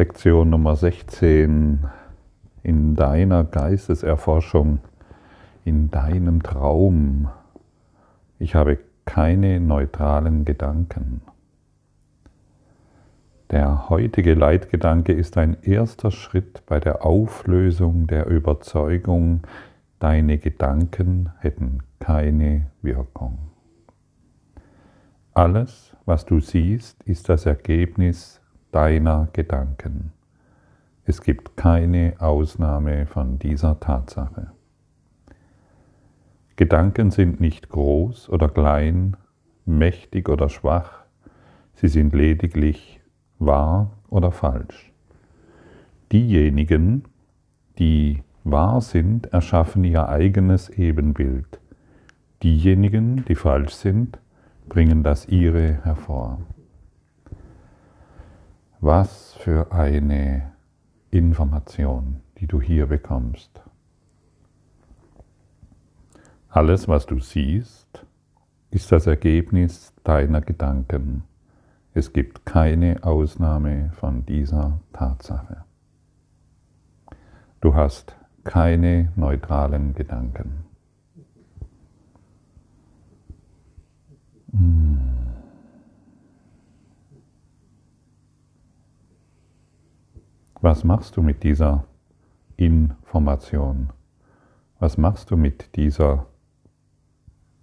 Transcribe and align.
Lektion 0.00 0.48
Nummer 0.48 0.76
16 0.76 1.80
in 2.62 2.96
deiner 2.96 3.44
Geisteserforschung, 3.44 4.78
in 5.66 5.90
deinem 5.90 6.42
Traum. 6.42 7.28
Ich 8.38 8.54
habe 8.54 8.78
keine 9.04 9.60
neutralen 9.60 10.46
Gedanken. 10.46 11.20
Der 13.50 13.90
heutige 13.90 14.32
Leitgedanke 14.32 15.12
ist 15.12 15.36
ein 15.36 15.58
erster 15.60 16.10
Schritt 16.10 16.64
bei 16.64 16.80
der 16.80 17.04
Auflösung 17.04 18.06
der 18.06 18.24
Überzeugung, 18.26 19.42
deine 19.98 20.38
Gedanken 20.38 21.28
hätten 21.40 21.80
keine 21.98 22.70
Wirkung. 22.80 23.36
Alles, 25.34 25.94
was 26.06 26.24
du 26.24 26.40
siehst, 26.40 27.02
ist 27.02 27.28
das 27.28 27.44
Ergebnis 27.44 28.39
deiner 28.72 29.28
Gedanken. 29.32 30.12
Es 31.04 31.22
gibt 31.22 31.56
keine 31.56 32.14
Ausnahme 32.18 33.06
von 33.06 33.38
dieser 33.38 33.80
Tatsache. 33.80 34.52
Gedanken 36.56 37.10
sind 37.10 37.40
nicht 37.40 37.70
groß 37.70 38.28
oder 38.28 38.48
klein, 38.48 39.16
mächtig 39.64 40.28
oder 40.28 40.48
schwach, 40.48 41.04
sie 41.74 41.88
sind 41.88 42.14
lediglich 42.14 43.00
wahr 43.38 43.90
oder 44.08 44.30
falsch. 44.30 44.92
Diejenigen, 46.12 47.04
die 47.78 48.22
wahr 48.44 48.80
sind, 48.80 49.32
erschaffen 49.32 49.84
ihr 49.84 50.08
eigenes 50.08 50.68
Ebenbild. 50.68 51.58
Diejenigen, 52.42 53.24
die 53.26 53.34
falsch 53.34 53.72
sind, 53.72 54.18
bringen 54.68 55.02
das 55.02 55.28
ihre 55.28 55.84
hervor. 55.84 56.40
Was 58.82 59.34
für 59.34 59.72
eine 59.72 60.52
Information, 61.10 62.22
die 62.38 62.46
du 62.46 62.62
hier 62.62 62.86
bekommst. 62.86 63.60
Alles, 66.48 66.88
was 66.88 67.04
du 67.04 67.20
siehst, 67.20 68.06
ist 68.70 68.90
das 68.90 69.06
Ergebnis 69.06 69.92
deiner 70.02 70.40
Gedanken. 70.40 71.24
Es 71.92 72.14
gibt 72.14 72.46
keine 72.46 73.04
Ausnahme 73.04 73.90
von 73.96 74.24
dieser 74.24 74.80
Tatsache. 74.94 75.64
Du 77.60 77.74
hast 77.74 78.16
keine 78.44 79.12
neutralen 79.14 79.94
Gedanken. 79.94 80.69
Was 90.62 90.84
machst 90.84 91.16
du 91.16 91.22
mit 91.22 91.42
dieser 91.42 91.84
Information? 92.56 93.88
Was 94.78 94.98
machst 94.98 95.30
du 95.30 95.36
mit 95.38 95.74
dieser, 95.76 96.26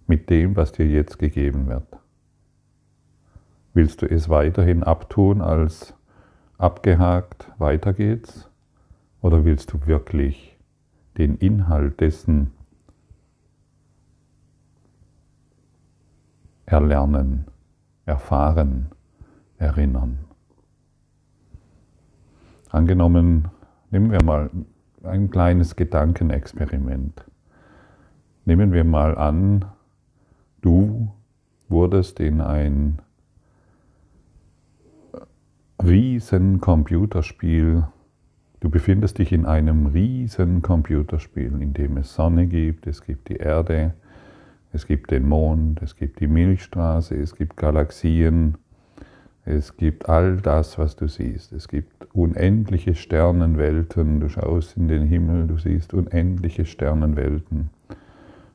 mit 0.08 0.28
dem, 0.30 0.56
was 0.56 0.72
dir 0.72 0.86
jetzt 0.86 1.16
gegeben 1.16 1.68
wird? 1.68 1.86
Willst 3.72 4.02
du 4.02 4.06
es 4.06 4.28
weiterhin 4.28 4.82
abtun 4.82 5.42
als 5.42 5.94
abgehakt, 6.56 7.52
weiter 7.58 7.92
geht's? 7.92 8.50
Oder 9.20 9.44
willst 9.44 9.72
du 9.72 9.86
wirklich 9.86 10.58
den 11.18 11.36
Inhalt 11.36 12.00
dessen 12.00 12.50
erlernen, 16.66 17.46
erfahren, 18.06 18.90
erinnern? 19.56 20.27
Angenommen, 22.78 23.48
nehmen 23.90 24.12
wir 24.12 24.22
mal 24.22 24.50
ein 25.02 25.32
kleines 25.32 25.74
Gedankenexperiment. 25.74 27.24
Nehmen 28.44 28.72
wir 28.72 28.84
mal 28.84 29.18
an, 29.18 29.64
du 30.62 31.12
wurdest 31.68 32.20
in 32.20 32.40
ein 32.40 33.00
riesen 35.82 36.60
Computerspiel, 36.60 37.82
du 38.60 38.70
befindest 38.70 39.18
dich 39.18 39.32
in 39.32 39.44
einem 39.44 39.86
riesen 39.86 40.62
Computerspiel, 40.62 41.60
in 41.60 41.74
dem 41.74 41.96
es 41.96 42.14
Sonne 42.14 42.46
gibt, 42.46 42.86
es 42.86 43.02
gibt 43.02 43.28
die 43.28 43.38
Erde, 43.38 43.94
es 44.72 44.86
gibt 44.86 45.10
den 45.10 45.28
Mond, 45.28 45.82
es 45.82 45.96
gibt 45.96 46.20
die 46.20 46.28
Milchstraße, 46.28 47.16
es 47.16 47.34
gibt 47.34 47.56
Galaxien, 47.56 48.56
es 49.48 49.78
gibt 49.78 50.10
all 50.10 50.36
das, 50.36 50.76
was 50.78 50.94
du 50.94 51.08
siehst. 51.08 51.52
Es 51.52 51.68
gibt 51.68 52.06
unendliche 52.12 52.94
Sternenwelten. 52.94 54.20
Du 54.20 54.28
schaust 54.28 54.76
in 54.76 54.88
den 54.88 55.06
Himmel, 55.06 55.46
du 55.46 55.56
siehst 55.56 55.94
unendliche 55.94 56.66
Sternenwelten. 56.66 57.70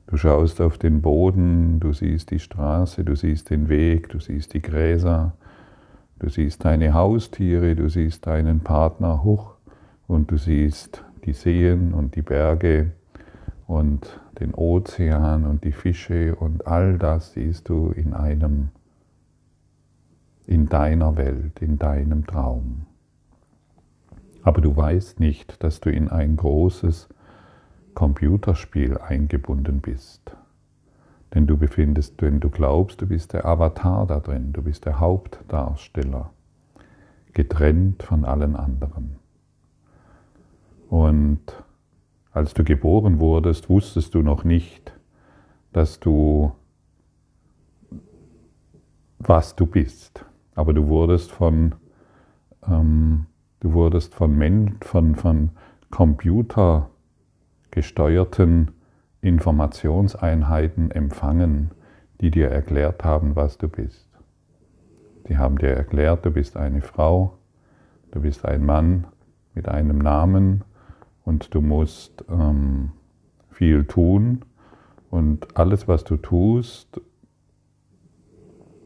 Du 0.06 0.18
schaust 0.18 0.62
auf 0.62 0.78
den 0.78 1.02
Boden, 1.02 1.80
du 1.80 1.94
siehst 1.94 2.30
die 2.30 2.38
Straße, 2.38 3.04
du 3.04 3.16
siehst 3.16 3.50
den 3.50 3.70
Weg, 3.70 4.10
du 4.10 4.20
siehst 4.20 4.54
die 4.54 4.62
Gräser, 4.62 5.34
du 6.20 6.30
siehst 6.30 6.64
deine 6.64 6.94
Haustiere, 6.94 7.76
du 7.76 7.90
siehst 7.90 8.28
deinen 8.28 8.60
Partner 8.60 9.24
hoch 9.24 9.56
und 10.06 10.30
du 10.30 10.38
siehst 10.38 11.04
die 11.26 11.34
Seen 11.34 11.96
und 11.96 12.16
die 12.16 12.22
Berge 12.22 12.92
und 13.66 14.20
den 14.40 14.54
Ozean 14.54 15.46
und 15.48 15.64
die 15.64 15.72
Fische 15.72 16.36
und 16.36 16.68
all 16.68 17.00
das 17.00 17.34
siehst 17.34 17.68
du 17.70 17.90
in 17.90 18.14
einem 18.14 18.70
in 20.46 20.68
deiner 20.68 21.18
Welt, 21.18 21.62
in 21.62 21.78
deinem 21.78 22.26
Traum. 22.26 22.86
Aber 24.44 24.62
du 24.62 24.76
weißt 24.76 25.20
nicht, 25.20 25.64
dass 25.64 25.80
du 25.80 25.90
in 25.90 26.10
ein 26.10 26.36
großes 26.36 27.08
Computerspiel 27.94 28.98
eingebunden 28.98 29.80
bist. 29.80 30.36
Denn 31.34 31.48
du 31.48 31.58
befindest, 31.58 32.22
wenn 32.22 32.40
du 32.40 32.50
glaubst, 32.50 33.02
du 33.02 33.08
bist 33.08 33.34
der 33.34 33.46
Avatar 33.46 34.06
da 34.06 34.20
drin, 34.20 34.54
du 34.54 34.62
bist 34.62 34.86
der 34.86 35.00
Hauptdarsteller, 35.00 36.32
getrennt 37.34 38.04
von 38.04 38.26
allen 38.26 38.56
anderen. 38.56 39.16
Und 40.90 41.42
als 42.34 42.54
du 42.54 42.64
geboren 42.64 43.20
wurdest, 43.20 43.70
wusstest 43.70 44.14
du 44.14 44.22
noch 44.22 44.44
nicht, 44.44 44.94
dass 45.72 46.00
du, 46.00 46.52
was 49.18 49.56
du 49.56 49.66
bist. 49.66 50.26
Aber 50.56 50.74
du 50.74 50.88
wurdest 50.88 51.32
von, 51.32 51.76
ähm, 52.68 53.28
du 53.60 53.74
wurdest 53.74 54.16
von, 54.16 54.36
Men 54.38 54.78
von, 54.82 55.16
von 55.16 55.52
computergesteuerten 55.90 58.72
Informationseinheiten 59.22 60.92
empfangen, 60.92 61.72
die 62.22 62.32
dir 62.32 62.50
erklärt 62.50 63.04
haben, 63.04 63.36
was 63.36 63.58
du 63.58 63.68
bist. 63.68 64.08
Die 65.28 65.38
haben 65.38 65.58
dir 65.58 65.70
erklärt, 65.70 66.26
du 66.26 66.32
bist 66.32 66.58
eine 66.58 66.82
Frau, 66.82 67.38
du 68.12 68.22
bist 68.22 68.46
ein 68.46 68.66
Mann 68.66 69.08
mit 69.54 69.70
einem 69.70 69.98
Namen 69.98 70.64
und 71.24 71.54
du 71.54 71.62
musst 71.62 72.26
ähm, 72.30 72.92
viel 73.50 73.86
tun 73.86 74.44
und 75.10 75.58
alles, 75.58 75.88
was 75.88 76.04
du 76.04 76.18
tust, 76.18 77.00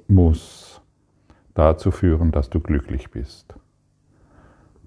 muss 0.07 0.76
dazu 1.57 1.91
führen, 1.91 2.31
dass 2.31 2.49
du 2.49 2.59
glücklich 2.59 3.09
bist. 3.11 3.55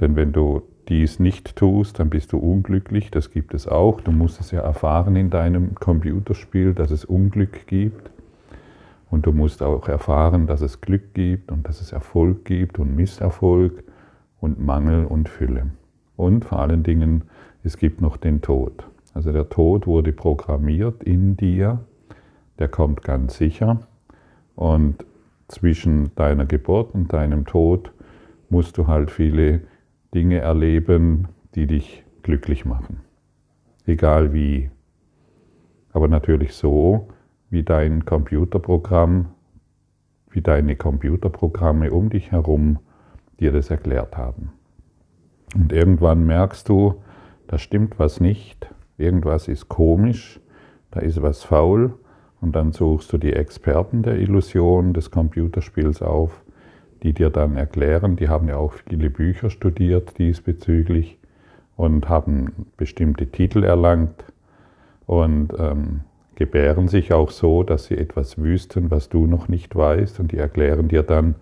Denn 0.01 0.17
wenn 0.17 0.33
du 0.33 0.63
dies 0.89 1.19
nicht 1.19 1.57
tust, 1.57 1.99
dann 1.99 2.11
bist 2.11 2.33
du 2.33 2.39
unglücklich, 2.39 3.11
das 3.11 3.31
gibt 3.31 3.55
es 3.55 3.69
auch. 3.69 4.01
Du 4.01 4.13
musst 4.13 4.41
es 4.41 4.51
ja 4.51 4.61
erfahren 4.61 5.17
in 5.17 5.31
deinem 5.31 5.75
Computerspiel, 5.75 6.75
dass 6.75 6.91
es 6.91 7.05
Unglück 7.05 7.67
gibt. 7.67 8.11
Und 9.11 9.27
du 9.27 9.33
musst 9.33 9.63
auch 9.63 9.89
erfahren, 9.89 10.47
dass 10.47 10.61
es 10.61 10.81
Glück 10.81 11.15
gibt 11.15 11.51
und 11.51 11.67
dass 11.67 11.81
es 11.81 11.93
Erfolg 11.93 12.45
gibt 12.45 12.79
und 12.79 12.95
Misserfolg 12.95 13.83
und 14.41 14.65
Mangel 14.65 15.05
und 15.05 15.29
Fülle. 15.29 15.67
Und 16.17 16.45
vor 16.45 16.61
allen 16.61 16.83
Dingen, 16.83 17.25
es 17.65 17.77
gibt 17.77 18.01
noch 18.01 18.17
den 18.17 18.41
Tod. 18.41 18.85
Also 19.13 19.33
der 19.33 19.49
Tod 19.49 19.87
wurde 19.87 20.13
programmiert 20.13 21.03
in 21.03 21.37
dir, 21.37 21.81
der 22.59 22.69
kommt 22.69 23.03
ganz 23.03 23.37
sicher. 23.37 23.81
Und 24.55 25.05
zwischen 25.51 26.15
deiner 26.15 26.47
Geburt 26.47 26.95
und 26.95 27.13
deinem 27.13 27.45
Tod 27.45 27.93
musst 28.49 28.79
du 28.79 28.87
halt 28.87 29.11
viele 29.11 29.63
Dinge 30.15 30.39
erleben, 30.39 31.29
die 31.55 31.67
dich 31.67 32.05
glücklich 32.23 32.65
machen. 32.65 33.01
Egal 33.87 34.33
wie. 34.33 34.71
Aber 35.93 36.09
natürlich 36.09 36.55
so, 36.55 37.09
wie 37.49 37.63
dein 37.63 38.05
Computerprogramm, 38.05 39.31
wie 40.31 40.41
deine 40.41 40.77
Computerprogramme 40.77 41.91
um 41.91 42.11
dich 42.11 42.31
herum 42.31 42.79
dir 43.41 43.51
das 43.53 43.71
erklärt 43.71 44.17
haben. 44.17 44.53
Und 45.55 45.73
irgendwann 45.73 46.25
merkst 46.25 46.69
du, 46.69 47.03
da 47.49 47.59
stimmt 47.59 47.99
was 47.99 48.21
nicht, 48.21 48.73
irgendwas 48.99 49.49
ist 49.49 49.69
komisch, 49.69 50.41
da 50.93 51.01
ist 51.01 51.21
was 51.23 51.43
faul 51.43 51.95
und 52.41 52.57
dann 52.57 52.73
suchst 52.73 53.13
du 53.13 53.19
die 53.19 53.33
Experten 53.33 54.03
der 54.03 54.19
Illusion 54.19 54.93
des 54.93 55.11
Computerspiels 55.11 56.03
auf, 56.03 56.43
die 57.03 57.13
dir 57.13 57.31
dann 57.31 57.57
erklären, 57.57 58.17
die 58.17 58.29
haben 58.29 58.49
ja 58.49 58.57
auch 58.57 58.73
viele 58.73 59.11
Bücher 59.11 59.51
studiert 59.51 60.19
diesbezüglich 60.19 61.19
und 61.77 62.09
haben 62.09 62.67
bestimmte 62.77 63.27
Titel 63.27 63.65
erlangt 63.65 64.25
und 65.07 65.53
ähm, 65.59 66.01
gebären 66.35 66.89
sich 66.89 67.13
auch 67.13 67.31
so, 67.31 67.63
dass 67.63 67.87
sie 67.87 67.97
etwas 67.97 68.39
wüssten, 68.39 68.91
was 68.91 69.09
du 69.09 69.27
noch 69.27 69.49
nicht 69.49 69.75
weißt 69.77 70.21
und 70.21 70.33
die 70.33 70.39
erklären 70.39 70.89
dir 70.89 71.03
dann, 71.03 71.35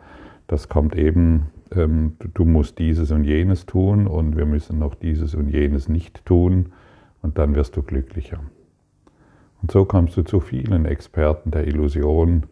das 0.46 0.68
kommt 0.68 0.96
eben, 0.96 1.46
ähm, 1.74 2.16
du 2.34 2.44
musst 2.44 2.78
dieses 2.78 3.10
und 3.10 3.24
jenes 3.24 3.66
tun 3.66 4.06
und 4.06 4.36
wir 4.36 4.46
müssen 4.46 4.78
noch 4.78 4.94
dieses 4.94 5.34
und 5.34 5.48
jenes 5.48 5.88
nicht 5.88 6.24
tun 6.24 6.72
und 7.22 7.38
dann 7.38 7.54
wirst 7.54 7.76
du 7.76 7.82
glücklicher. 7.82 8.40
Und 9.60 9.70
so 9.70 9.84
kommst 9.84 10.16
du 10.16 10.22
zu 10.22 10.40
vielen 10.40 10.84
Experten 10.84 11.50
der 11.50 11.66
Illusion. 11.66 12.44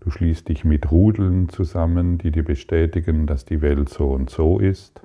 Du 0.00 0.10
schließt 0.10 0.48
dich 0.48 0.64
mit 0.64 0.90
Rudeln 0.90 1.48
zusammen, 1.48 2.18
die 2.18 2.30
dir 2.30 2.44
bestätigen, 2.44 3.26
dass 3.26 3.44
die 3.44 3.62
Welt 3.62 3.88
so 3.88 4.08
und 4.10 4.30
so 4.30 4.58
ist. 4.58 5.00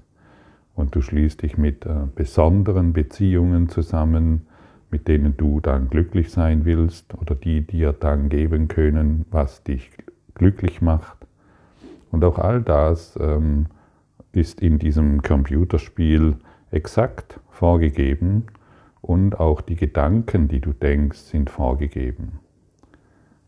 Und 0.75 0.96
du 0.96 1.02
schließt 1.02 1.42
dich 1.42 1.57
mit 1.57 1.86
äh, 1.86 2.07
besonderen 2.13 2.92
Beziehungen 2.92 3.69
zusammen, 3.69 4.48
mit 4.92 5.07
denen 5.07 5.36
du 5.38 5.62
dann 5.62 5.90
glücklich 5.90 6.31
sein 6.31 6.66
willst 6.66 7.13
oder 7.16 7.36
die 7.36 7.62
dir 7.62 7.94
dann 7.94 8.30
geben 8.30 8.68
können, 8.68 9.25
was 9.31 9.63
dich 9.63 9.92
glücklich 10.36 10.81
macht. 10.81 11.18
Und 12.12 12.24
auch 12.24 12.38
all 12.38 12.62
das 12.62 13.18
ähm, 13.19 13.68
ist 14.34 14.62
in 14.62 14.80
diesem 14.80 15.22
Computerspiel 15.22 16.36
exakt 16.72 17.40
vorgegeben 17.50 18.48
und 19.06 19.40
auch 19.40 19.62
die 19.62 19.75
Gedanken, 19.75 20.48
die 20.48 20.60
du 20.60 20.74
denkst, 20.74 21.19
sind 21.19 21.52
vorgegeben. 21.52 22.40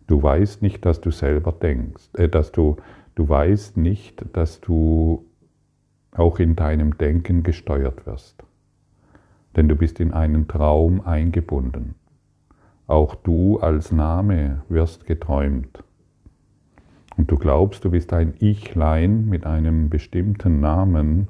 Du 0.05 0.21
weißt 0.21 0.61
nicht, 0.61 0.85
dass 0.85 1.01
du 1.01 1.09
selber 1.09 1.51
denkst, 1.51 2.09
äh, 2.13 2.29
dass 2.29 2.51
du, 2.51 2.77
du 3.15 3.27
weißt 3.27 3.75
nicht, 3.75 4.23
dass 4.33 4.61
du 4.61 5.25
auch 6.15 6.37
in 6.37 6.55
deinem 6.55 6.97
Denken 6.99 7.41
gesteuert 7.41 8.05
wirst. 8.05 8.43
Denn 9.55 9.67
du 9.67 9.75
bist 9.75 9.99
in 9.99 10.13
einen 10.13 10.47
Traum 10.47 11.01
eingebunden. 11.01 11.95
Auch 12.85 13.15
du 13.15 13.57
als 13.59 13.91
Name 13.91 14.61
wirst 14.69 15.07
geträumt. 15.07 15.83
Und 17.17 17.31
du 17.31 17.35
glaubst, 17.35 17.83
du 17.83 17.89
bist 17.89 18.13
ein 18.13 18.35
Ichlein 18.39 19.25
mit 19.25 19.47
einem 19.47 19.89
bestimmten 19.89 20.59
Namen, 20.59 21.29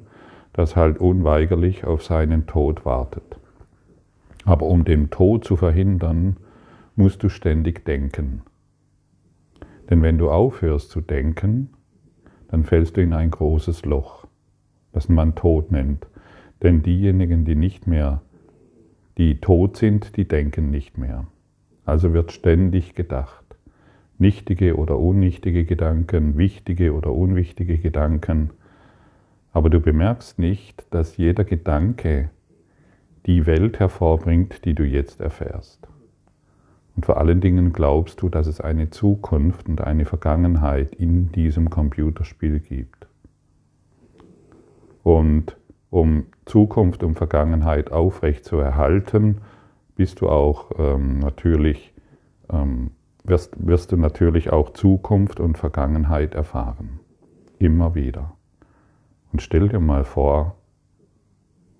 das 0.51 0.75
halt 0.75 0.97
unweigerlich 0.97 1.85
auf 1.85 2.03
seinen 2.03 2.45
Tod 2.45 2.83
wartet. 2.83 3.37
Aber 4.47 4.67
um 4.67 4.85
den 4.85 5.09
Tod 5.09 5.43
zu 5.43 5.57
verhindern, 5.57 6.37
musst 6.95 7.21
du 7.21 7.27
ständig 7.27 7.83
denken. 7.83 8.43
Denn 9.89 10.01
wenn 10.01 10.17
du 10.17 10.31
aufhörst 10.31 10.89
zu 10.89 11.01
denken, 11.01 11.71
dann 12.47 12.63
fällst 12.63 12.95
du 12.95 13.01
in 13.01 13.11
ein 13.11 13.29
großes 13.29 13.83
Loch, 13.83 14.25
das 14.93 15.09
man 15.09 15.35
Tod 15.35 15.73
nennt. 15.73 16.07
Denn 16.63 16.81
diejenigen, 16.81 17.43
die 17.43 17.55
nicht 17.55 17.87
mehr, 17.87 18.21
die 19.17 19.41
tot 19.41 19.75
sind, 19.75 20.15
die 20.15 20.29
denken 20.29 20.71
nicht 20.71 20.97
mehr. 20.97 21.27
Also 21.83 22.13
wird 22.13 22.31
ständig 22.31 22.95
gedacht. 22.95 23.43
Nichtige 24.17 24.77
oder 24.77 24.97
unnichtige 24.97 25.65
Gedanken, 25.65 26.37
wichtige 26.37 26.93
oder 26.93 27.11
unwichtige 27.11 27.79
Gedanken. 27.79 28.51
Aber 29.51 29.69
du 29.69 29.81
bemerkst 29.81 30.39
nicht, 30.39 30.85
dass 30.89 31.17
jeder 31.17 31.43
Gedanke 31.43 32.29
die 33.27 33.45
Welt 33.45 33.79
hervorbringt, 33.79 34.65
die 34.65 34.73
du 34.73 34.83
jetzt 34.83 35.19
erfährst. 35.19 35.87
Und 36.95 37.05
vor 37.05 37.17
allen 37.17 37.41
Dingen 37.41 37.73
glaubst 37.73 38.21
du, 38.21 38.29
dass 38.29 38.47
es 38.47 38.59
eine 38.59 38.89
Zukunft 38.89 39.69
und 39.69 39.81
eine 39.81 40.05
Vergangenheit 40.05 40.95
in 40.95 41.31
diesem 41.31 41.69
Computerspiel 41.69 42.59
gibt. 42.59 43.07
Und 45.03 45.57
um 45.89 46.25
Zukunft 46.45 47.03
und 47.03 47.15
Vergangenheit 47.15 47.91
aufrecht 47.91 48.45
zu 48.45 48.57
erhalten, 48.57 49.41
bist 49.95 50.21
du 50.21 50.29
auch 50.29 50.71
ähm, 50.77 51.19
natürlich, 51.19 51.93
ähm, 52.49 52.91
wirst, 53.23 53.55
wirst 53.65 53.91
du 53.91 53.97
natürlich 53.97 54.51
auch 54.51 54.71
Zukunft 54.71 55.39
und 55.39 55.57
Vergangenheit 55.57 56.33
erfahren. 56.33 56.99
Immer 57.59 57.93
wieder. 57.93 58.33
Und 59.31 59.41
stell 59.41 59.69
dir 59.69 59.79
mal 59.79 60.03
vor, 60.03 60.55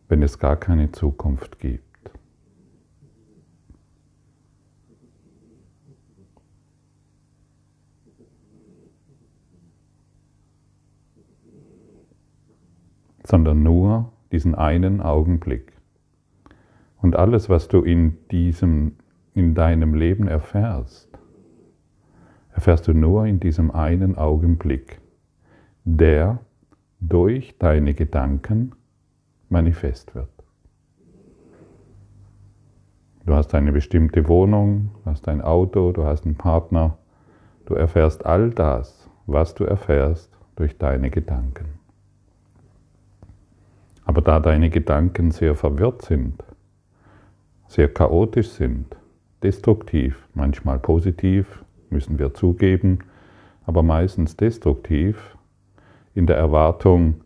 wenn 0.08 0.24
es 0.24 0.40
gar 0.40 0.56
keine 0.56 0.92
Zukunft 0.92 1.60
gibt. 1.60 1.88
sondern 13.28 13.62
nur 13.62 14.14
diesen 14.32 14.56
einen 14.56 15.02
Augenblick. 15.02 15.74
Und 17.02 17.18
alles, 17.18 17.50
was 17.50 17.68
du 17.68 17.82
in 17.82 18.18
diesem, 18.32 18.94
in 19.34 19.54
deinem 19.54 19.94
Leben 19.94 20.30
erfährst, 20.30 21.10
erfährst 22.54 22.88
du 22.88 22.94
nur 22.94 23.26
in 23.26 23.42
diesem 23.42 23.70
einen 23.70 24.18
Augenblick, 24.18 25.02
der 25.84 26.40
durch 27.02 27.58
deine 27.60 27.94
Gedanken 27.94 28.72
manifest 29.50 30.14
wird. 30.16 30.30
Du 33.26 33.36
hast 33.36 33.54
eine 33.54 33.74
bestimmte 33.74 34.28
Wohnung, 34.30 34.92
du 35.04 35.12
hast 35.12 35.28
ein 35.28 35.42
Auto, 35.42 35.92
du 35.92 36.06
hast 36.06 36.26
einen 36.26 36.36
Partner. 36.36 36.98
Du 37.66 37.74
erfährst 37.76 38.26
all 38.26 38.52
das, 38.52 39.10
was 39.26 39.54
du 39.54 39.66
erfährst, 39.66 40.32
durch 40.56 40.78
deine 40.78 41.10
Gedanken. 41.10 41.80
Aber 44.06 44.22
da 44.22 44.40
deine 44.40 44.70
Gedanken 44.70 45.32
sehr 45.32 45.56
verwirrt 45.56 46.04
sind, 46.04 46.42
sehr 47.68 47.94
chaotisch 47.94 48.48
sind, 48.50 48.96
destruktiv, 49.44 50.26
manchmal 50.34 50.80
positiv, 50.80 51.66
müssen 51.90 52.18
wir 52.18 52.34
zugeben, 52.34 53.00
aber 53.66 53.84
meistens 53.84 54.38
destruktiv, 54.38 55.38
in 56.16 56.26
der 56.26 56.38
Erwartung, 56.38 57.22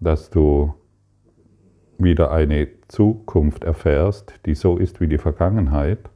dass 0.00 0.28
du 0.28 0.74
wieder 1.98 2.32
eine 2.32 2.68
Zukunft 2.88 3.64
erfährst, 3.64 4.34
die 4.46 4.54
so 4.54 4.76
ist 4.76 5.00
wie 5.00 5.08
die 5.08 5.18
Vergangenheit, 5.18 6.10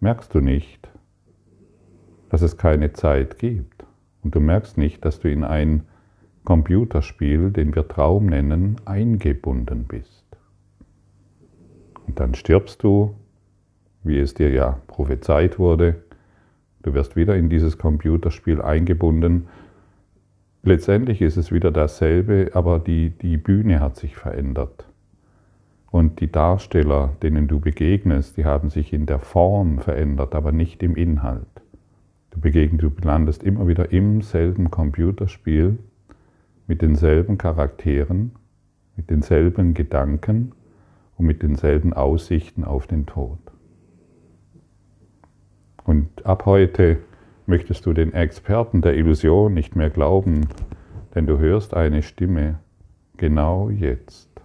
merkst 0.00 0.34
du 0.34 0.40
nicht, 0.40 0.88
dass 2.28 2.42
es 2.42 2.56
keine 2.56 2.92
Zeit 2.92 3.38
gibt. 3.38 3.84
Und 4.22 4.34
du 4.34 4.40
merkst 4.40 4.78
nicht, 4.78 5.04
dass 5.04 5.20
du 5.20 5.30
in 5.30 5.44
ein 5.44 5.82
Computerspiel, 6.44 7.50
den 7.50 7.74
wir 7.74 7.88
Traum 7.88 8.26
nennen, 8.26 8.76
eingebunden 8.84 9.84
bist. 9.84 10.24
Und 12.06 12.20
dann 12.20 12.34
stirbst 12.34 12.82
du, 12.82 13.14
wie 14.04 14.18
es 14.18 14.34
dir 14.34 14.50
ja 14.50 14.80
prophezeit 14.86 15.58
wurde, 15.58 16.02
du 16.82 16.94
wirst 16.94 17.16
wieder 17.16 17.36
in 17.36 17.48
dieses 17.48 17.78
Computerspiel 17.78 18.62
eingebunden. 18.62 19.48
Letztendlich 20.62 21.20
ist 21.20 21.36
es 21.36 21.50
wieder 21.50 21.72
dasselbe, 21.72 22.50
aber 22.54 22.78
die, 22.78 23.10
die 23.10 23.36
Bühne 23.36 23.80
hat 23.80 23.96
sich 23.96 24.16
verändert. 24.16 24.85
Und 25.90 26.20
die 26.20 26.30
Darsteller, 26.30 27.14
denen 27.22 27.48
du 27.48 27.60
begegnest, 27.60 28.36
die 28.36 28.44
haben 28.44 28.70
sich 28.70 28.92
in 28.92 29.06
der 29.06 29.18
Form 29.18 29.78
verändert, 29.78 30.34
aber 30.34 30.52
nicht 30.52 30.82
im 30.82 30.96
Inhalt. 30.96 31.46
Du 32.30 32.40
begegnest, 32.40 32.82
du 32.82 32.90
landest 33.06 33.42
immer 33.42 33.66
wieder 33.66 33.92
im 33.92 34.20
selben 34.20 34.70
Computerspiel 34.70 35.78
mit 36.66 36.82
denselben 36.82 37.38
Charakteren, 37.38 38.32
mit 38.96 39.10
denselben 39.10 39.74
Gedanken 39.74 40.52
und 41.16 41.26
mit 41.26 41.42
denselben 41.42 41.92
Aussichten 41.92 42.64
auf 42.64 42.86
den 42.86 43.06
Tod. 43.06 43.38
Und 45.84 46.26
ab 46.26 46.46
heute 46.46 46.98
möchtest 47.46 47.86
du 47.86 47.92
den 47.92 48.12
Experten 48.12 48.82
der 48.82 48.96
Illusion 48.96 49.54
nicht 49.54 49.76
mehr 49.76 49.90
glauben, 49.90 50.48
denn 51.14 51.26
du 51.26 51.38
hörst 51.38 51.74
eine 51.74 52.02
Stimme 52.02 52.58
genau 53.16 53.70
jetzt 53.70 54.35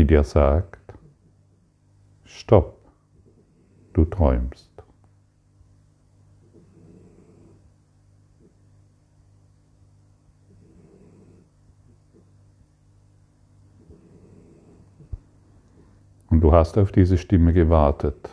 die 0.00 0.06
dir 0.06 0.24
sagt, 0.24 0.94
stopp, 2.24 2.78
du 3.92 4.06
träumst. 4.06 4.72
Und 16.30 16.40
du 16.40 16.50
hast 16.52 16.78
auf 16.78 16.92
diese 16.92 17.18
Stimme 17.18 17.52
gewartet, 17.52 18.30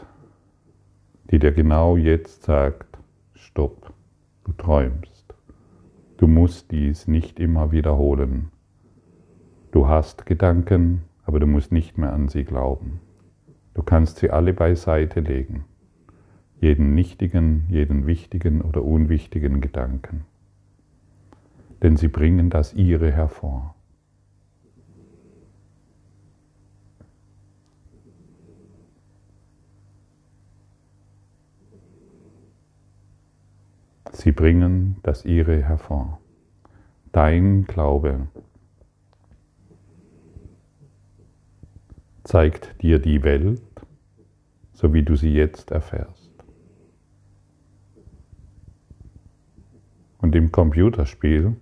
die 1.30 1.40
dir 1.40 1.52
genau 1.52 1.98
jetzt 1.98 2.44
sagt, 2.44 2.98
stopp, 3.34 3.92
du 4.46 4.54
träumst. 4.54 5.36
Du 6.16 6.28
musst 6.28 6.72
dies 6.72 7.10
nicht 7.10 7.42
immer 7.42 7.74
wiederholen. 7.74 8.54
Du 9.72 9.90
hast 9.90 10.26
Gedanken, 10.26 11.07
aber 11.28 11.40
du 11.40 11.46
musst 11.46 11.72
nicht 11.72 12.00
mehr 12.00 12.12
an 12.14 12.30
sie 12.30 12.46
glauben. 12.46 13.02
Du 13.76 13.84
kannst 13.84 14.18
sie 14.18 14.32
alle 14.32 14.54
beiseite 14.54 15.20
legen, 15.20 15.66
jeden 16.60 16.96
nichtigen, 16.96 17.66
jeden 17.70 18.08
wichtigen 18.08 18.62
oder 18.62 18.84
unwichtigen 18.84 19.62
Gedanken. 19.62 20.26
denn 21.82 21.96
sie 21.98 22.08
bringen 22.08 22.50
das 22.50 22.74
ihre 22.74 23.12
hervor. 23.12 23.76
Sie 34.12 34.32
bringen 34.32 34.98
das 35.04 35.26
ihre 35.26 35.64
hervor. 35.64 36.20
Dein 37.12 37.66
Glaube 37.66 38.28
zeigt 42.28 42.82
dir 42.82 43.00
die 43.00 43.24
Welt, 43.24 43.62
so 44.74 44.94
wie 44.94 45.02
du 45.02 45.16
sie 45.16 45.34
jetzt 45.34 45.72
erfährst. 45.72 46.30
Und 50.18 50.36
im 50.36 50.52
Computerspiel, 50.52 51.56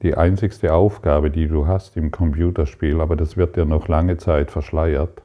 die 0.00 0.14
einzigste 0.16 0.72
Aufgabe, 0.72 1.30
die 1.30 1.46
du 1.46 1.66
hast 1.66 1.96
im 1.98 2.10
Computerspiel, 2.10 3.02
aber 3.02 3.14
das 3.14 3.36
wird 3.36 3.56
dir 3.56 3.66
noch 3.66 3.86
lange 3.86 4.16
Zeit 4.16 4.50
verschleiert, 4.50 5.20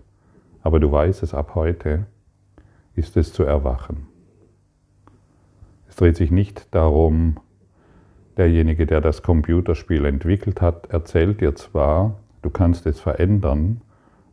aber 0.62 0.82
du 0.82 0.92
weißt 0.92 1.24
es 1.24 1.34
ab 1.34 1.56
heute, 1.56 2.08
ist 2.94 3.16
es 3.16 3.32
zu 3.32 3.44
erwachen. 3.44 4.08
Es 5.88 5.96
dreht 5.96 6.18
sich 6.18 6.30
nicht 6.30 6.76
darum, 6.76 7.40
derjenige, 8.36 8.86
der 8.86 9.00
das 9.00 9.24
Computerspiel 9.24 10.04
entwickelt 10.04 10.60
hat, 10.60 10.88
erzählt 10.88 11.40
dir 11.40 11.56
zwar, 11.56 12.20
du 12.42 12.50
kannst 12.50 12.86
es 12.86 13.00
verändern, 13.00 13.82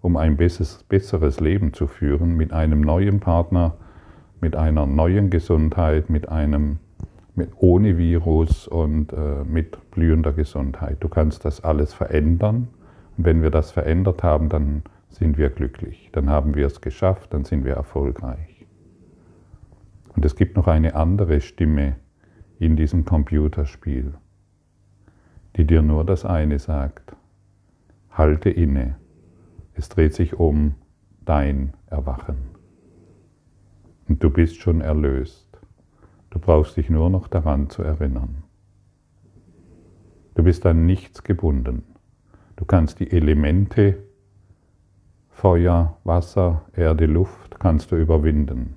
um 0.01 0.17
ein 0.17 0.37
besseres 0.37 1.41
Leben 1.41 1.73
zu 1.73 1.87
führen, 1.87 2.37
mit 2.37 2.53
einem 2.53 2.81
neuen 2.81 3.21
Partner, 3.21 3.75
mit 4.41 4.57
einer 4.57 4.87
neuen 4.87 5.31
Gesundheit, 5.31 6.11
mit 6.11 6.29
einem 6.29 6.79
mit, 7.35 7.51
ohne 7.57 7.99
Virus 7.99 8.69
und 8.69 9.13
äh, 9.13 9.45
mit 9.45 9.91
blühender 9.91 10.33
Gesundheit. 10.33 10.99
Du 11.01 11.09
kannst 11.09 11.45
das 11.45 11.63
alles 11.65 11.93
verändern. 11.93 12.69
Und 13.17 13.25
wenn 13.25 13.43
wir 13.43 13.51
das 13.51 13.71
verändert 13.71 14.23
haben, 14.23 14.49
dann 14.49 14.83
sind 15.09 15.39
wir 15.39 15.51
glücklich. 15.51 16.11
Dann 16.13 16.31
haben 16.31 16.55
wir 16.55 16.67
es 16.67 16.81
geschafft, 16.81 17.33
dann 17.33 17.45
sind 17.45 17.65
wir 17.65 17.75
erfolgreich. 17.75 18.67
Und 20.17 20.25
es 20.25 20.37
gibt 20.37 20.57
noch 20.57 20.69
eine 20.69 20.95
andere 20.95 21.41
Stimme 21.41 21.97
in 22.59 22.77
diesem 22.77 23.05
Computerspiel, 23.05 24.15
die 25.57 25.65
dir 25.65 25.83
nur 25.83 26.05
das 26.05 26.25
eine 26.25 26.59
sagt. 26.59 27.17
Halte 28.15 28.49
inne. 28.49 28.97
Es 29.73 29.89
dreht 29.89 30.15
sich 30.15 30.35
um 30.35 30.77
dein 31.25 31.75
Erwachen. 31.87 32.37
Und 34.09 34.23
du 34.23 34.31
bist 34.31 34.61
schon 34.61 34.81
erlöst. 34.81 35.49
Du 36.31 36.39
brauchst 36.39 36.77
dich 36.77 36.91
nur 36.91 37.11
noch 37.11 37.27
daran 37.27 37.71
zu 37.71 37.83
erinnern. 37.83 38.45
Du 40.35 40.45
bist 40.45 40.65
an 40.65 40.87
nichts 40.87 41.25
gebunden. 41.25 41.83
Du 42.55 42.65
kannst 42.65 43.01
die 43.01 43.11
Elemente 43.11 43.99
Feuer, 45.31 45.99
Wasser, 46.05 46.65
Erde, 46.73 47.07
Luft 47.07 47.59
kannst 47.59 47.91
du 47.91 47.97
überwinden. 47.97 48.77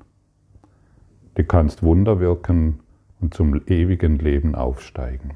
Du 1.35 1.43
kannst 1.43 1.83
Wunder 1.83 2.19
wirken 2.19 2.79
und 3.21 3.35
zum 3.35 3.61
ewigen 3.67 4.17
Leben 4.17 4.55
aufsteigen. 4.55 5.35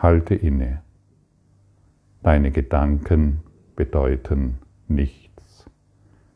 Halte 0.00 0.36
inne. 0.36 0.82
Deine 2.22 2.50
Gedanken 2.50 3.40
bedeuten 3.76 4.58
nichts. 4.88 5.70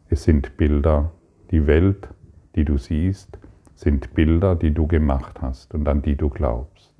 Es 0.09 0.25
sind 0.25 0.57
Bilder, 0.57 1.13
die 1.51 1.67
Welt 1.67 2.09
die 2.55 2.65
du 2.65 2.79
siehst, 2.79 3.39
sind 3.75 4.15
Bilder, 4.15 4.55
die 4.55 4.73
du 4.73 4.87
gemacht 4.87 5.41
hast 5.41 5.75
und 5.75 5.89
an 5.89 6.03
die 6.03 6.17
du 6.17 6.29
glaubst. 6.29 6.93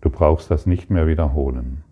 Du 0.00 0.10
brauchst 0.10 0.50
das 0.50 0.66
nicht 0.66 0.90
mehr 0.90 1.06
wiederholen. 1.06 1.84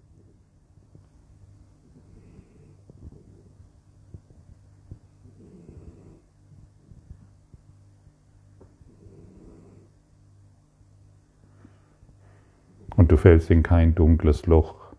Fällst 13.29 13.51
in 13.51 13.63
kein 13.63 13.95
dunkles 13.95 14.47
Loch, 14.47 14.95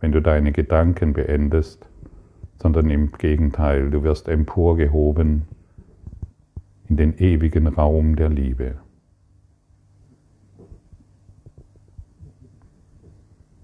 wenn 0.00 0.12
du 0.12 0.22
deine 0.22 0.52
Gedanken 0.52 1.12
beendest 1.12 1.88
sondern 2.58 2.90
im 2.90 3.12
Gegenteil, 3.12 3.90
du 3.90 4.02
wirst 4.02 4.28
emporgehoben 4.28 5.42
in 6.88 6.96
den 6.96 7.18
ewigen 7.18 7.66
Raum 7.66 8.16
der 8.16 8.28
Liebe. 8.28 8.76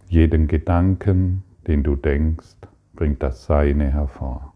Jeden 0.09 0.47
Gedanken, 0.47 1.43
den 1.67 1.83
du 1.83 1.97
denkst, 1.97 2.57
bringt 2.95 3.23
das 3.23 3.47
Seine 3.47 3.93
hervor. 3.93 4.53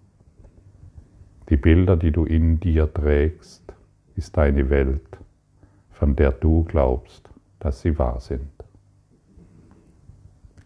Die 1.48 1.56
Bilder, 1.56 1.96
die 1.96 2.10
du 2.10 2.24
in 2.24 2.60
dir 2.60 2.92
trägst, 2.92 3.72
ist 4.16 4.36
deine 4.36 4.68
Welt, 4.68 5.18
von 5.92 6.14
der 6.16 6.32
du 6.32 6.64
glaubst, 6.64 7.30
dass 7.58 7.80
sie 7.80 7.98
wahr 7.98 8.20
sind. 8.20 8.65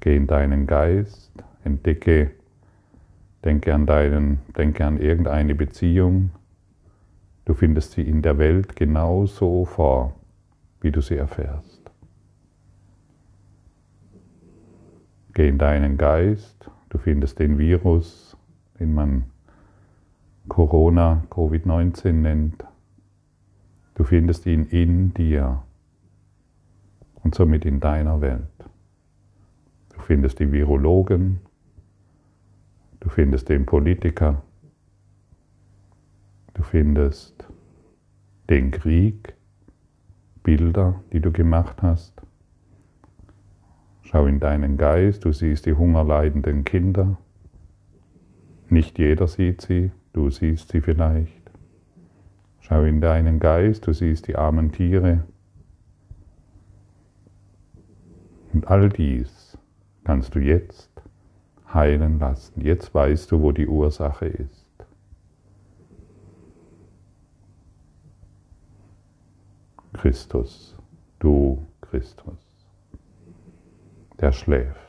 Geh 0.01 0.17
in 0.17 0.27
deinen 0.27 0.67
Geist, 0.67 1.33
entdecke 1.63 2.33
Denke 3.45 3.75
an 3.75 3.87
deinen, 3.87 4.41
denke 4.57 4.85
an 4.85 4.99
irgendeine 4.99 5.55
Beziehung. 5.55 6.31
Du 7.47 7.55
findest 7.55 7.93
sie 7.93 8.03
in 8.03 8.21
der 8.21 8.37
Welt 8.37 8.77
genauso 8.77 9.65
vor, 9.65 10.15
wie 10.83 10.91
du 10.91 11.01
sie 11.01 11.17
erfährst. 11.17 11.91
Geh 15.33 15.49
in 15.49 15.59
deinen 15.59 15.97
Geist, 15.97 16.71
du 16.91 16.99
findest 16.99 17.39
den 17.39 17.59
Virus, 17.59 18.37
den 18.79 18.93
man 18.93 19.25
Corona, 20.49 21.25
Covid-19 21.31 22.13
nennt. 22.13 22.65
Du 23.95 24.05
findest 24.05 24.45
ihn 24.47 24.67
in 24.67 25.15
dir 25.15 25.63
und 27.23 27.35
somit 27.35 27.65
in 27.65 27.81
deiner 27.81 28.21
Welt. 28.21 28.70
Du 30.01 30.07
findest 30.07 30.39
die 30.39 30.51
Virologen, 30.51 31.41
Du 33.01 33.09
findest 33.09 33.49
den 33.49 33.65
Politiker. 33.65 34.43
Du 36.53 36.63
findest 36.63 37.49
den 38.51 38.71
Krieg, 38.71 39.35
Bilder, 40.43 41.03
die 41.13 41.21
du 41.21 41.33
gemacht 41.33 41.83
hast. 41.83 42.21
Schau 44.03 44.27
in 44.27 44.39
deinen 44.39 44.77
Geist, 44.77 45.25
du 45.25 45.33
siehst 45.33 45.65
die 45.65 45.73
hungerleidenden 45.73 46.65
Kinder. 46.65 47.17
Nicht 48.69 48.99
jeder 48.99 49.27
sieht 49.27 49.63
sie, 49.63 49.93
du 50.13 50.31
siehst 50.31 50.71
sie 50.71 50.83
vielleicht. 50.83 51.51
Schau 52.61 52.83
in 52.83 53.01
deinen 53.01 53.41
Geist, 53.41 53.87
du 53.87 53.95
siehst 53.95 54.29
die 54.29 54.37
armen 54.37 54.73
Tiere. 54.73 55.25
Und 58.53 58.69
all 58.69 58.89
dies 58.91 59.40
kannst 60.11 60.35
du 60.35 60.41
jetzt 60.41 60.91
heilen 61.73 62.19
lassen. 62.19 62.63
Jetzt 62.63 62.93
weißt 62.93 63.31
du, 63.31 63.43
wo 63.43 63.53
die 63.53 63.69
Ursache 63.69 64.27
ist. 64.27 64.67
Christus, 69.93 70.75
du 71.21 71.65
Christus, 71.81 72.35
der 74.19 74.33
schläft. 74.33 74.81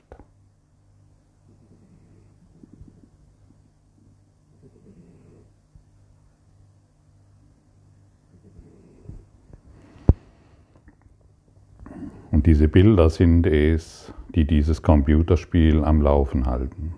Und 12.32 12.48
diese 12.48 12.68
Bilder 12.68 13.12
sind 13.12 13.46
es, 13.46 14.11
die 14.36 14.46
dieses 14.46 14.82
Computerspiel 14.82 15.84
am 15.84 16.02
Laufen 16.02 16.46
halten. 16.46 16.94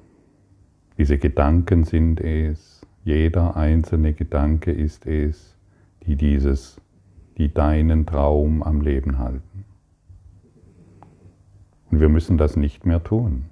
Diese 0.98 1.18
Gedanken 1.18 1.84
sind 1.84 2.22
es, 2.22 2.86
jeder 3.04 3.58
einzelne 3.58 4.14
Gedanke 4.14 4.72
ist 4.72 5.06
es, 5.08 5.58
die 6.06 6.16
dieses, 6.16 6.80
die 7.38 7.54
deinen 7.54 8.06
Traum 8.06 8.62
am 8.62 8.82
Leben 8.82 9.18
halten. 9.18 9.66
Und 11.90 12.00
wir 12.00 12.10
müssen 12.10 12.38
das 12.38 12.56
nicht 12.56 12.86
mehr 12.86 13.04
tun. 13.04 13.46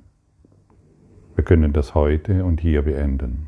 Wir 1.36 1.44
können 1.44 1.74
das 1.74 1.96
heute 1.96 2.46
und 2.46 2.62
hier 2.62 2.84
beenden, 2.84 3.48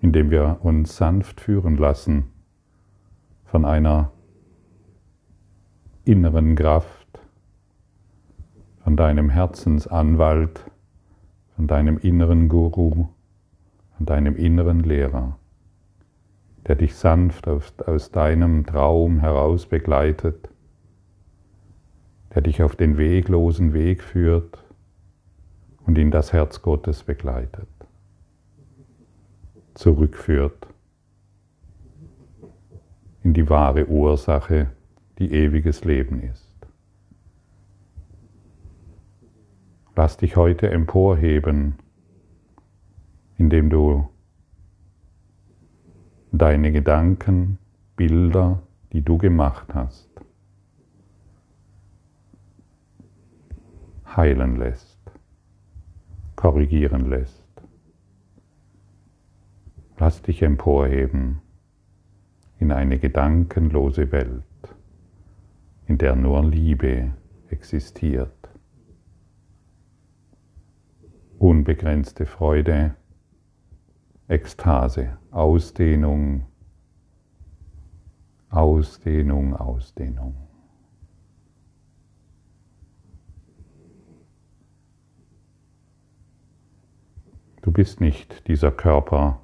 indem 0.00 0.30
wir 0.30 0.58
uns 0.62 0.96
sanft 0.96 1.40
führen 1.40 1.76
lassen 1.76 2.24
von 3.44 3.64
einer 3.64 4.10
inneren 6.04 6.56
Kraft, 6.56 7.03
von 8.84 8.98
deinem 8.98 9.30
Herzensanwalt, 9.30 10.70
von 11.56 11.66
deinem 11.66 11.96
inneren 11.96 12.50
Guru, 12.50 13.08
von 13.96 14.06
deinem 14.06 14.36
inneren 14.36 14.80
Lehrer, 14.80 15.38
der 16.66 16.74
dich 16.76 16.94
sanft 16.94 17.48
aus, 17.48 18.10
deinem 18.10 18.66
Traum 18.66 19.20
heraus 19.20 19.64
begleitet, 19.64 20.50
der 22.34 22.42
dich 22.42 22.62
auf 22.62 22.76
den 22.76 22.98
weglosen 22.98 23.72
Weg 23.72 24.02
führt 24.02 24.62
und 25.86 25.96
in 25.96 26.10
das 26.10 26.34
Herz 26.34 26.60
Gottes 26.60 27.04
begleitet, 27.04 27.68
zurückführt 29.72 30.66
in 33.22 33.32
die 33.32 33.48
wahre 33.48 33.86
Ursache, 33.86 34.68
die 35.18 35.32
ewiges 35.32 35.84
Leben 35.86 36.20
ist. 36.20 36.43
Lass 39.96 40.16
dich 40.16 40.34
heute 40.34 40.70
emporheben, 40.70 41.76
indem 43.38 43.70
du 43.70 44.08
deine 46.32 46.72
Gedanken, 46.72 47.58
Bilder, 47.96 48.62
die 48.92 49.02
du 49.02 49.18
gemacht 49.18 49.72
hast, 49.72 50.10
heilen 54.16 54.56
lässt, 54.56 54.98
korrigieren 56.34 57.08
lässt. 57.08 57.44
Lass 59.96 60.22
dich 60.22 60.42
emporheben 60.42 61.40
in 62.58 62.72
eine 62.72 62.98
gedankenlose 62.98 64.10
Welt, 64.10 64.42
in 65.86 65.98
der 65.98 66.16
nur 66.16 66.44
Liebe 66.44 67.12
existiert. 67.48 68.32
Unbegrenzte 71.38 72.26
Freude, 72.26 72.94
Ekstase, 74.28 75.18
Ausdehnung, 75.30 76.46
Ausdehnung, 78.50 79.54
Ausdehnung. 79.54 80.34
Du 87.62 87.72
bist 87.72 88.00
nicht 88.00 88.46
dieser 88.46 88.70
Körper, 88.70 89.40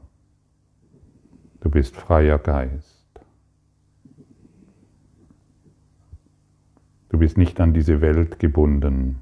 du 1.60 1.70
bist 1.70 1.96
freier 1.96 2.38
Geist. 2.38 3.00
Du 7.08 7.18
bist 7.18 7.36
nicht 7.36 7.60
an 7.60 7.74
diese 7.74 8.00
Welt 8.00 8.38
gebunden. 8.38 9.20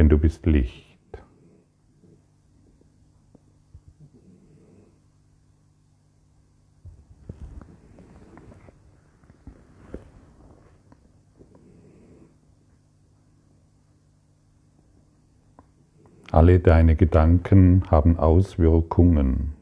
Denn 0.00 0.08
du 0.08 0.16
bist 0.16 0.46
Licht. 0.46 0.98
Alle 16.32 16.60
deine 16.60 16.96
Gedanken 16.96 17.82
haben 17.90 18.18
Auswirkungen. 18.18 19.59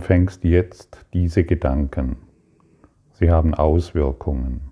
Empfängst 0.00 0.44
jetzt 0.44 1.04
diese 1.12 1.44
Gedanken. 1.44 2.16
Sie 3.12 3.30
haben 3.30 3.52
Auswirkungen. 3.52 4.70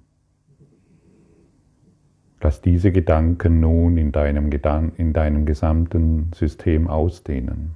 Lass 2.40 2.62
diese 2.62 2.92
Gedanken 2.92 3.60
nun 3.60 3.98
in 3.98 4.10
deinem, 4.10 4.48
Gedan 4.48 4.94
in 4.96 5.12
deinem 5.12 5.44
gesamten 5.44 6.32
System 6.32 6.88
ausdehnen. 6.88 7.74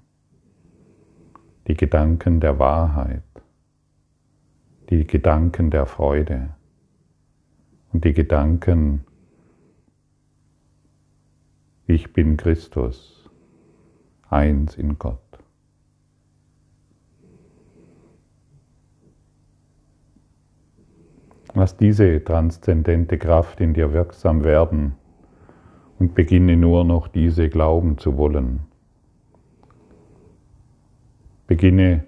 Die 1.66 1.74
Gedanken 1.74 2.40
der 2.40 2.58
Wahrheit, 2.58 3.22
die 4.88 5.06
Gedanken 5.06 5.70
der 5.70 5.84
Freude 5.84 6.54
und 7.92 8.06
die 8.06 8.14
Gedanken, 8.14 9.04
ich 11.86 12.14
bin 12.14 12.38
Christus, 12.38 13.28
eins 14.30 14.74
in 14.74 14.98
Gott. 14.98 15.21
Lass 21.54 21.76
diese 21.76 22.24
transzendente 22.24 23.18
Kraft 23.18 23.60
in 23.60 23.74
dir 23.74 23.92
wirksam 23.92 24.42
werden 24.42 24.94
und 25.98 26.14
beginne 26.14 26.56
nur 26.56 26.84
noch 26.84 27.08
diese 27.08 27.48
glauben 27.50 27.98
zu 27.98 28.16
wollen. 28.16 28.60
Beginne 31.46 32.04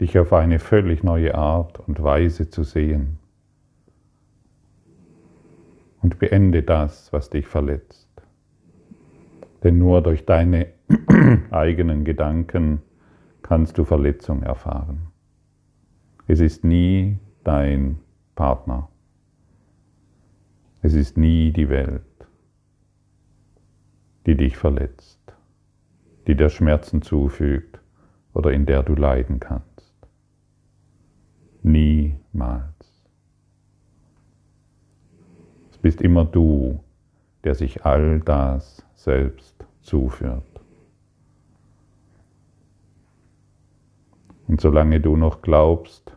dich 0.00 0.18
auf 0.18 0.32
eine 0.32 0.58
völlig 0.58 1.04
neue 1.04 1.34
Art 1.34 1.78
und 1.78 2.02
Weise 2.02 2.50
zu 2.50 2.64
sehen 2.64 3.18
und 6.02 6.18
beende 6.18 6.62
das, 6.62 7.12
was 7.12 7.30
dich 7.30 7.46
verletzt. 7.46 8.08
Denn 9.62 9.78
nur 9.78 10.02
durch 10.02 10.24
deine 10.24 10.68
eigenen 11.50 12.04
Gedanken 12.04 12.80
kannst 13.42 13.78
du 13.78 13.84
Verletzung 13.84 14.42
erfahren. 14.42 15.08
Es 16.26 16.40
ist 16.40 16.64
nie 16.64 17.18
dein 17.44 17.98
Partner. 18.40 18.88
Es 20.80 20.94
ist 20.94 21.18
nie 21.18 21.52
die 21.52 21.68
Welt, 21.68 22.26
die 24.24 24.34
dich 24.34 24.56
verletzt, 24.56 25.20
die 26.26 26.34
dir 26.34 26.48
Schmerzen 26.48 27.02
zufügt 27.02 27.82
oder 28.32 28.50
in 28.50 28.64
der 28.64 28.82
du 28.82 28.94
leiden 28.94 29.40
kannst. 29.40 29.94
Niemals. 31.62 33.04
Es 35.70 35.76
bist 35.76 36.00
immer 36.00 36.24
du, 36.24 36.82
der 37.44 37.54
sich 37.54 37.84
all 37.84 38.20
das 38.20 38.86
selbst 38.94 39.66
zuführt. 39.82 40.62
Und 44.48 44.62
solange 44.62 44.98
du 44.98 45.18
noch 45.18 45.42
glaubst, 45.42 46.16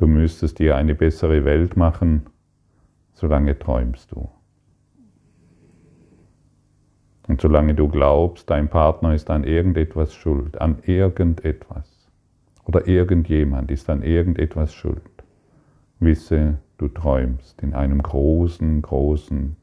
du 0.00 0.06
müsstest 0.06 0.58
dir 0.58 0.76
eine 0.76 0.94
bessere 0.94 1.44
Welt 1.44 1.76
machen, 1.76 2.22
solange 3.12 3.58
träumst 3.58 4.10
du. 4.12 4.30
Und 7.28 7.42
solange 7.42 7.74
du 7.74 7.86
glaubst, 7.86 8.48
dein 8.48 8.68
Partner 8.68 9.14
ist 9.14 9.28
an 9.28 9.44
irgendetwas 9.44 10.14
schuld, 10.14 10.58
an 10.58 10.78
irgendetwas, 10.86 12.10
oder 12.64 12.88
irgendjemand 12.88 13.70
ist 13.70 13.90
an 13.90 14.02
irgendetwas 14.02 14.72
schuld, 14.72 15.02
wisse, 15.98 16.56
du 16.78 16.88
träumst 16.88 17.60
in 17.60 17.74
einem 17.74 18.02
großen, 18.02 18.80
großen 18.80 19.54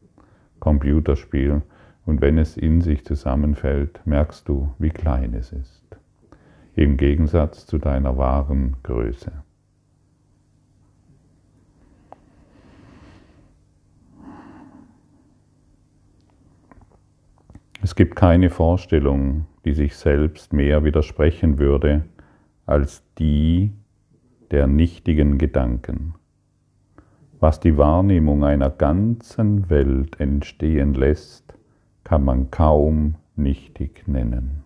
Computerspiel 0.59 1.63
und 2.05 2.21
wenn 2.21 2.37
es 2.37 2.57
in 2.57 2.81
sich 2.81 3.03
zusammenfällt, 3.05 4.01
merkst 4.05 4.47
du, 4.47 4.71
wie 4.77 4.91
klein 4.91 5.33
es 5.33 5.51
ist, 5.51 5.97
im 6.75 6.95
Gegensatz 6.95 7.65
zu 7.65 7.79
deiner 7.79 8.17
wahren 8.17 8.75
Größe. 8.83 9.31
Es 17.87 17.95
gibt 17.95 18.17
keine 18.17 18.49
Vorstellung, 18.49 19.45
die 19.63 19.71
sich 19.71 19.95
selbst 19.95 20.51
mehr 20.51 20.83
widersprechen 20.83 21.57
würde 21.57 22.03
als 22.65 23.01
die 23.17 23.71
der 24.51 24.67
nichtigen 24.67 25.37
Gedanken. 25.37 26.15
Was 27.39 27.61
die 27.61 27.77
Wahrnehmung 27.77 28.43
einer 28.43 28.69
ganzen 28.69 29.69
Welt 29.69 30.19
entstehen 30.19 30.95
lässt, 30.95 31.57
kann 32.03 32.25
man 32.25 32.51
kaum 32.51 33.15
nichtig 33.37 34.05
nennen. 34.05 34.65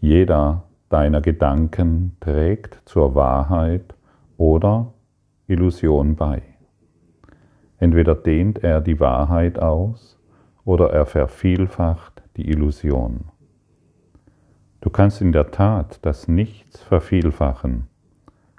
Jeder 0.00 0.64
deiner 0.88 1.20
Gedanken 1.20 2.16
trägt 2.18 2.82
zur 2.86 3.14
Wahrheit 3.14 3.94
oder 4.36 4.92
Illusion 5.46 6.16
bei. 6.16 6.42
Entweder 7.78 8.16
dehnt 8.16 8.64
er 8.64 8.80
die 8.80 8.98
Wahrheit 8.98 9.60
aus 9.60 10.18
oder 10.64 10.90
er 10.90 11.06
vervielfacht 11.06 12.22
die 12.36 12.48
Illusion. 12.48 13.26
Du 14.80 14.90
kannst 14.90 15.20
in 15.20 15.32
der 15.32 15.50
Tat 15.50 16.00
das 16.02 16.28
Nichts 16.28 16.80
vervielfachen, 16.82 17.88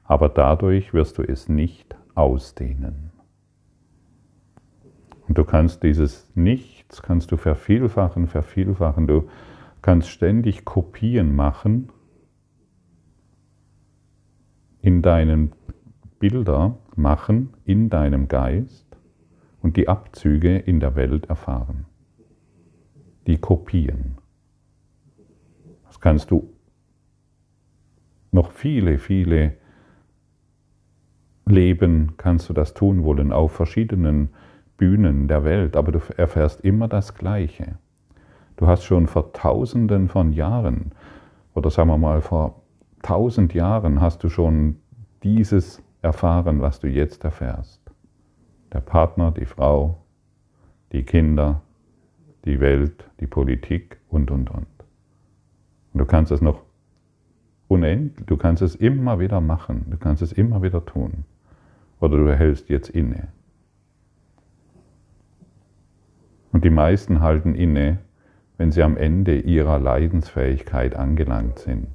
aber 0.03 0.29
dadurch 0.29 0.93
wirst 0.93 1.17
du 1.17 1.21
es 1.23 1.49
nicht 1.49 1.95
ausdehnen. 2.15 3.11
Und 5.27 5.37
du 5.37 5.43
kannst 5.43 5.83
dieses 5.83 6.29
Nichts, 6.35 7.01
kannst 7.01 7.31
du 7.31 7.37
vervielfachen, 7.37 8.27
vervielfachen, 8.27 9.07
du 9.07 9.29
kannst 9.81 10.09
ständig 10.09 10.65
Kopien 10.65 11.35
machen 11.35 11.89
in 14.81 15.01
deinen 15.01 15.53
Bilder 16.19 16.77
machen, 16.95 17.53
in 17.65 17.89
deinem 17.89 18.27
Geist 18.27 18.85
und 19.61 19.77
die 19.77 19.87
Abzüge 19.87 20.57
in 20.57 20.79
der 20.79 20.95
Welt 20.95 21.25
erfahren. 21.25 21.85
Die 23.33 23.41
Kopien. 23.41 24.19
Das 25.87 25.99
kannst 25.99 26.29
du 26.29 26.53
noch 28.31 28.51
viele, 28.51 28.99
viele 28.99 29.57
Leben 31.47 32.13
kannst 32.17 32.47
du 32.47 32.53
das 32.53 32.75
tun 32.75 33.03
wollen 33.03 33.31
auf 33.31 33.51
verschiedenen 33.51 34.29
Bühnen 34.77 35.27
der 35.27 35.43
Welt, 35.43 35.75
aber 35.75 35.91
du 35.91 35.99
erfährst 36.15 36.61
immer 36.61 36.87
das 36.87 37.15
Gleiche. 37.15 37.79
Du 38.57 38.67
hast 38.67 38.83
schon 38.83 39.07
vor 39.07 39.33
Tausenden 39.33 40.09
von 40.09 40.31
Jahren 40.31 40.91
oder 41.55 41.71
sagen 41.71 41.89
wir 41.89 41.97
mal 41.97 42.21
vor 42.21 42.61
tausend 43.01 43.55
Jahren 43.55 43.99
hast 43.99 44.23
du 44.23 44.29
schon 44.29 44.75
dieses 45.23 45.81
erfahren, 46.03 46.61
was 46.61 46.79
du 46.81 46.87
jetzt 46.87 47.23
erfährst. 47.23 47.81
Der 48.71 48.81
Partner, 48.81 49.31
die 49.31 49.47
Frau, 49.47 50.03
die 50.91 51.01
Kinder, 51.01 51.63
die 52.45 52.59
Welt, 52.59 53.09
die 53.19 53.27
Politik 53.27 53.97
und, 54.09 54.31
und, 54.31 54.49
und. 54.49 54.67
Und 55.93 55.99
du 55.99 56.05
kannst 56.05 56.31
es 56.31 56.41
noch 56.41 56.61
unendlich, 57.67 58.25
du 58.25 58.37
kannst 58.37 58.61
es 58.61 58.75
immer 58.75 59.19
wieder 59.19 59.41
machen, 59.41 59.85
du 59.89 59.97
kannst 59.97 60.21
es 60.21 60.31
immer 60.31 60.61
wieder 60.61 60.85
tun. 60.85 61.25
Oder 61.99 62.17
du 62.17 62.35
hältst 62.35 62.69
jetzt 62.69 62.89
inne. 62.89 63.29
Und 66.51 66.63
die 66.63 66.69
meisten 66.69 67.21
halten 67.21 67.55
inne, 67.55 67.99
wenn 68.57 68.71
sie 68.71 68.83
am 68.83 68.97
Ende 68.97 69.39
ihrer 69.39 69.79
Leidensfähigkeit 69.79 70.95
angelangt 70.95 71.59
sind. 71.59 71.87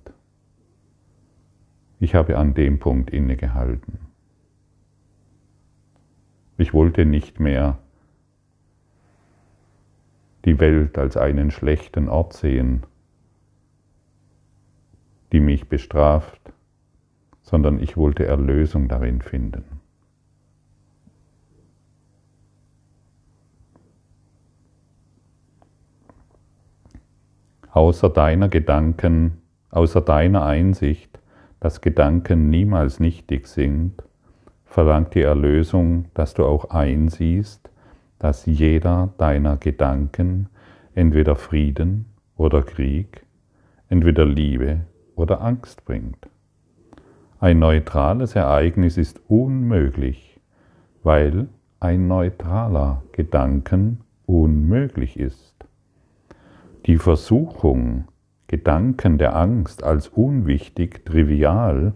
Ich 2.00 2.14
habe 2.14 2.38
an 2.38 2.54
dem 2.54 2.78
Punkt 2.78 3.10
innegehalten. 3.10 3.98
Ich 6.56 6.74
wollte 6.74 7.04
nicht 7.04 7.38
mehr 7.38 7.78
die 10.48 10.58
Welt 10.60 10.96
als 10.96 11.18
einen 11.18 11.50
schlechten 11.50 12.08
Ort 12.08 12.32
sehen, 12.32 12.86
die 15.30 15.40
mich 15.40 15.68
bestraft, 15.68 16.40
sondern 17.42 17.78
ich 17.78 17.98
wollte 17.98 18.24
Erlösung 18.26 18.88
darin 18.88 19.20
finden. 19.20 19.78
außer 27.70 28.10
deiner 28.10 28.48
Gedanken, 28.48 29.40
außer 29.70 30.00
deiner 30.00 30.44
Einsicht, 30.44 31.20
dass 31.60 31.80
Gedanken 31.80 32.50
niemals 32.50 32.98
nichtig 32.98 33.46
sind, 33.46 34.02
verlangt 34.64 35.14
die 35.14 35.22
Erlösung, 35.22 36.06
dass 36.14 36.34
du 36.34 36.44
auch 36.44 36.70
einsiehst, 36.70 37.67
dass 38.18 38.46
jeder 38.46 39.10
deiner 39.18 39.56
Gedanken 39.56 40.48
entweder 40.94 41.36
Frieden 41.36 42.06
oder 42.36 42.62
Krieg, 42.62 43.24
entweder 43.88 44.24
Liebe 44.24 44.80
oder 45.14 45.40
Angst 45.40 45.84
bringt. 45.84 46.28
Ein 47.40 47.60
neutrales 47.60 48.34
Ereignis 48.34 48.96
ist 48.96 49.20
unmöglich, 49.28 50.40
weil 51.02 51.48
ein 51.80 52.08
neutraler 52.08 53.02
Gedanken 53.12 54.00
unmöglich 54.26 55.18
ist. 55.18 55.54
Die 56.86 56.98
Versuchung, 56.98 58.08
Gedanken 58.48 59.18
der 59.18 59.36
Angst 59.36 59.84
als 59.84 60.08
unwichtig, 60.08 61.04
trivial 61.04 61.92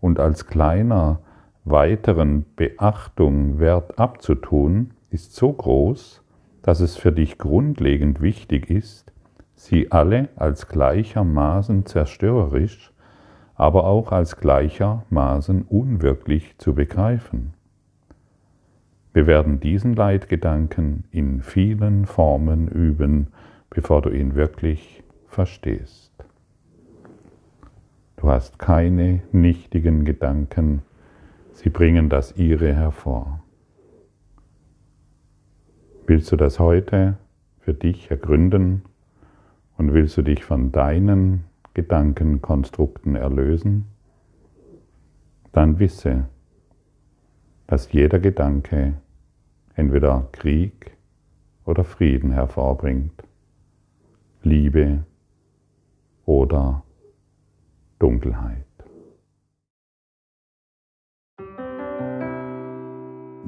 und 0.00 0.20
als 0.20 0.46
kleiner 0.46 1.20
weiteren 1.64 2.44
Beachtung 2.56 3.58
wert 3.60 3.98
abzutun, 3.98 4.90
ist 5.12 5.34
so 5.34 5.52
groß, 5.52 6.22
dass 6.62 6.80
es 6.80 6.96
für 6.96 7.12
dich 7.12 7.38
grundlegend 7.38 8.22
wichtig 8.22 8.70
ist, 8.70 9.12
sie 9.54 9.92
alle 9.92 10.30
als 10.36 10.68
gleichermaßen 10.68 11.86
zerstörerisch, 11.86 12.92
aber 13.54 13.84
auch 13.84 14.10
als 14.10 14.38
gleichermaßen 14.38 15.62
unwirklich 15.62 16.56
zu 16.58 16.74
begreifen. 16.74 17.52
Wir 19.12 19.26
werden 19.26 19.60
diesen 19.60 19.94
Leitgedanken 19.94 21.04
in 21.10 21.42
vielen 21.42 22.06
Formen 22.06 22.68
üben, 22.68 23.26
bevor 23.68 24.00
du 24.00 24.08
ihn 24.08 24.34
wirklich 24.34 25.04
verstehst. 25.26 26.12
Du 28.16 28.30
hast 28.30 28.58
keine 28.58 29.20
nichtigen 29.32 30.06
Gedanken, 30.06 30.82
sie 31.52 31.68
bringen 31.68 32.08
das 32.08 32.36
ihre 32.36 32.72
hervor. 32.72 33.41
Willst 36.12 36.30
du 36.30 36.36
das 36.36 36.58
heute 36.58 37.16
für 37.60 37.72
dich 37.72 38.10
ergründen 38.10 38.82
und 39.78 39.94
willst 39.94 40.14
du 40.18 40.20
dich 40.20 40.44
von 40.44 40.70
deinen 40.70 41.44
Gedankenkonstrukten 41.72 43.16
erlösen? 43.16 43.86
Dann 45.52 45.78
wisse, 45.78 46.28
dass 47.66 47.90
jeder 47.94 48.18
Gedanke 48.18 48.92
entweder 49.74 50.28
Krieg 50.32 50.98
oder 51.64 51.82
Frieden 51.82 52.30
hervorbringt. 52.32 53.24
Liebe 54.42 55.06
oder 56.26 56.82
Dunkelheit. 57.98 58.71